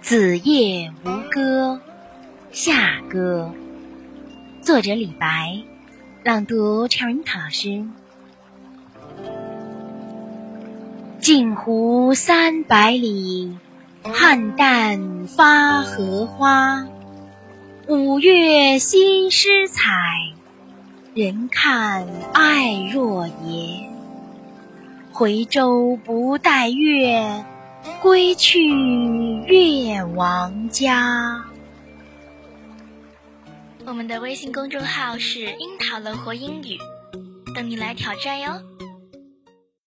[0.00, 1.80] 子夜吴歌，
[2.52, 3.52] 夏歌。
[4.62, 5.62] 作者李白，
[6.24, 7.84] 朗读陈云涛老师。
[11.20, 13.56] 镜湖三百里，
[14.02, 16.86] 菡萏发荷花。
[17.86, 19.82] 五月新诗采，
[21.14, 23.28] 人看爱若。
[25.20, 27.44] 回舟不待月。
[28.00, 28.70] 归去，
[29.44, 31.44] 月王家。
[33.84, 36.78] 我们的微信公众号是“樱桃乐活英语”，
[37.54, 38.62] 等你来挑战哟。